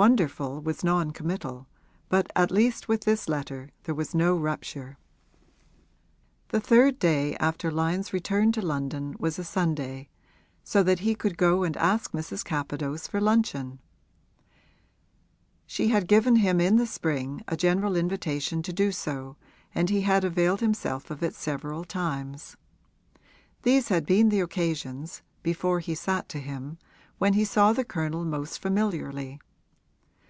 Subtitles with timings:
[0.00, 1.66] 'Wonderful' was non committal,
[2.08, 4.96] but at least with this letter there was no rupture.
[6.50, 10.08] The third day after Lyon's return to London was a Sunday,
[10.62, 12.44] so that he could go and ask Mrs.
[12.44, 13.80] Capadose for luncheon.
[15.66, 19.34] She had given him in the spring a general invitation to do so
[19.74, 22.56] and he had availed himself of it several times.
[23.64, 26.78] These had been the occasions (before he sat to him)
[27.18, 29.40] when he saw the Colonel most familiarly.